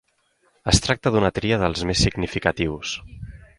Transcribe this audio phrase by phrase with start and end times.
[0.73, 2.99] Es tracta d'una tria dels més significatius.